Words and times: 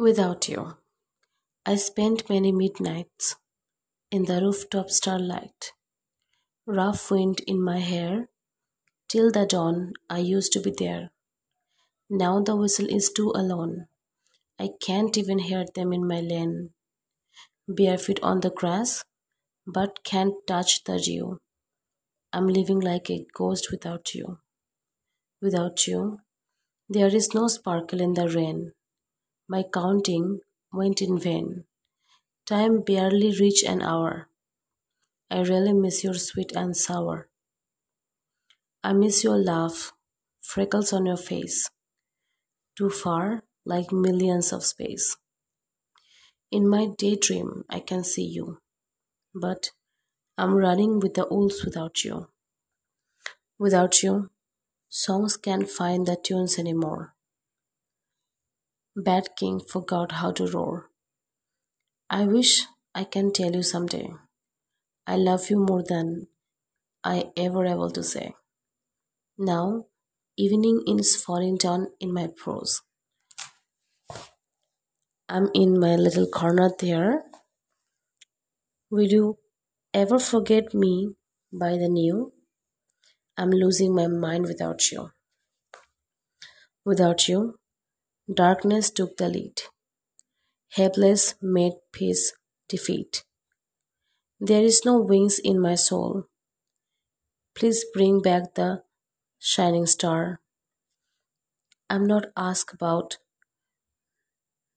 Without 0.00 0.48
you, 0.48 0.78
I 1.66 1.76
spent 1.76 2.30
many 2.30 2.52
midnights 2.52 3.36
in 4.10 4.24
the 4.24 4.40
rooftop 4.40 4.88
starlight, 4.88 5.72
rough 6.64 7.10
wind 7.10 7.40
in 7.46 7.62
my 7.62 7.80
hair. 7.80 8.30
Till 9.10 9.30
the 9.30 9.44
dawn, 9.44 9.92
I 10.08 10.20
used 10.20 10.54
to 10.54 10.60
be 10.60 10.70
there. 10.70 11.10
Now 12.08 12.40
the 12.40 12.56
whistle 12.56 12.86
is 12.88 13.12
too 13.12 13.30
alone. 13.34 13.88
I 14.58 14.70
can't 14.80 15.18
even 15.18 15.38
hear 15.38 15.66
them 15.74 15.92
in 15.92 16.08
my 16.08 16.20
lane. 16.20 16.70
Barefoot 17.68 18.20
on 18.22 18.40
the 18.40 18.48
grass, 18.48 19.04
but 19.66 20.02
can't 20.02 20.46
touch 20.46 20.82
the 20.84 20.98
dew. 20.98 21.40
I'm 22.32 22.46
living 22.46 22.80
like 22.80 23.10
a 23.10 23.26
ghost 23.34 23.70
without 23.70 24.14
you. 24.14 24.38
Without 25.42 25.86
you, 25.86 26.20
there 26.88 27.14
is 27.14 27.34
no 27.34 27.48
sparkle 27.48 28.00
in 28.00 28.14
the 28.14 28.30
rain. 28.30 28.72
My 29.50 29.64
counting 29.64 30.42
went 30.72 31.02
in 31.02 31.18
vain. 31.18 31.64
Time 32.46 32.82
barely 32.82 33.32
reached 33.36 33.64
an 33.64 33.82
hour. 33.82 34.28
I 35.28 35.40
really 35.40 35.72
miss 35.72 36.04
your 36.04 36.14
sweet 36.14 36.52
and 36.54 36.76
sour. 36.76 37.28
I 38.84 38.92
miss 38.92 39.24
your 39.24 39.36
laugh, 39.36 39.92
freckles 40.40 40.92
on 40.92 41.06
your 41.06 41.16
face. 41.16 41.68
Too 42.78 42.90
far, 42.90 43.42
like 43.64 43.90
millions 43.90 44.52
of 44.52 44.64
space. 44.64 45.16
In 46.52 46.68
my 46.68 46.86
daydream, 46.96 47.64
I 47.68 47.80
can 47.80 48.04
see 48.04 48.26
you, 48.26 48.58
but 49.34 49.72
I'm 50.38 50.54
running 50.54 51.00
with 51.00 51.14
the 51.14 51.26
wolves 51.28 51.64
without 51.64 52.04
you. 52.04 52.28
Without 53.58 54.00
you, 54.04 54.30
songs 54.88 55.36
can't 55.36 55.68
find 55.68 56.06
the 56.06 56.14
tunes 56.14 56.56
anymore. 56.56 57.16
Bad 58.96 59.36
King 59.36 59.60
forgot 59.60 60.10
how 60.10 60.32
to 60.32 60.48
roar. 60.48 60.90
I 62.10 62.24
wish 62.24 62.62
I 62.92 63.04
can 63.04 63.32
tell 63.32 63.52
you 63.54 63.62
someday. 63.62 64.10
I 65.06 65.14
love 65.14 65.48
you 65.48 65.60
more 65.60 65.84
than 65.84 66.26
I 67.04 67.30
ever 67.36 67.64
able 67.66 67.92
to 67.92 68.02
say. 68.02 68.34
Now, 69.38 69.86
evening 70.36 70.82
is 70.88 71.14
falling 71.14 71.56
down 71.56 71.86
in 72.00 72.12
my 72.12 72.26
prose. 72.36 72.82
I'm 75.28 75.50
in 75.54 75.78
my 75.78 75.94
little 75.94 76.26
corner 76.26 76.72
there. 76.80 77.22
Will 78.90 79.06
you 79.06 79.38
ever 79.94 80.18
forget 80.18 80.74
me 80.74 81.14
by 81.52 81.76
the 81.76 81.88
new? 81.88 82.32
I'm 83.38 83.50
losing 83.50 83.94
my 83.94 84.08
mind 84.08 84.46
without 84.46 84.90
you. 84.90 85.12
Without 86.84 87.28
you, 87.28 87.59
Darkness 88.28 88.90
took 88.90 89.16
the 89.16 89.28
lead. 89.28 89.60
Helpless 90.70 91.34
made 91.42 91.74
peace 91.92 92.32
defeat. 92.68 93.24
There 94.40 94.62
is 94.64 94.84
no 94.84 94.98
wings 94.98 95.38
in 95.38 95.60
my 95.60 95.74
soul. 95.74 96.24
Please 97.54 97.84
bring 97.92 98.20
back 98.22 98.54
the 98.54 98.82
shining 99.38 99.86
star. 99.86 100.40
I'm 101.90 102.06
not 102.06 102.26
asked 102.36 102.72
about 102.72 103.18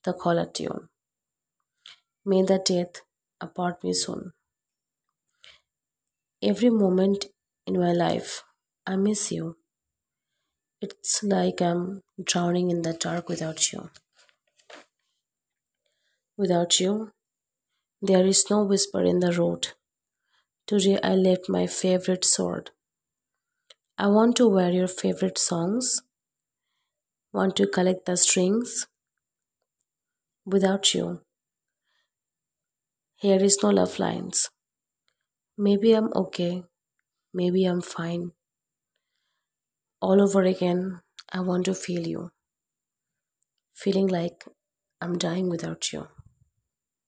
the 0.03 0.13
caller 0.13 0.45
tune. 0.45 0.89
May 2.25 2.41
the 2.41 2.57
death 2.59 3.01
apart 3.39 3.83
me 3.83 3.93
soon. 3.93 4.33
Every 6.43 6.69
moment 6.69 7.25
in 7.65 7.79
my 7.79 7.91
life, 7.91 8.43
I 8.85 8.97
miss 8.97 9.31
you. 9.31 9.57
It's 10.83 11.23
like 11.23 11.61
I'm 11.61 12.01
drowning 12.21 12.69
in 12.69 12.81
the 12.81 12.91
dark 12.91 13.29
without 13.29 13.71
you. 13.71 13.89
Without 16.35 16.77
you, 16.81 17.13
there 18.01 18.25
is 18.25 18.49
no 18.49 18.65
whisper 18.65 19.01
in 19.01 19.19
the 19.19 19.31
road. 19.31 19.69
Today 20.67 20.99
I 21.01 21.15
left 21.15 21.47
my 21.47 21.67
favorite 21.67 22.25
sword. 22.25 22.71
I 23.97 24.07
want 24.07 24.35
to 24.35 24.49
wear 24.49 24.71
your 24.71 24.89
favorite 24.89 25.37
songs. 25.37 26.01
Want 27.31 27.55
to 27.55 27.65
collect 27.65 28.05
the 28.05 28.17
strings. 28.17 28.85
Without 30.45 30.93
you, 30.93 31.21
here 33.15 33.41
is 33.41 33.57
no 33.63 33.69
love 33.69 33.99
lines. 33.99 34.49
Maybe 35.57 35.93
I'm 35.93 36.11
okay. 36.13 36.65
Maybe 37.33 37.63
I'm 37.63 37.81
fine 37.81 38.33
all 40.03 40.21
over 40.21 40.41
again, 40.43 40.99
I 41.31 41.39
want 41.39 41.63
to 41.65 41.73
feel 41.73 42.05
you. 42.05 42.31
Feeling 43.73 44.07
like 44.07 44.43
I'm 44.99 45.17
dying 45.17 45.49
without 45.49 45.93
you. 45.93 46.07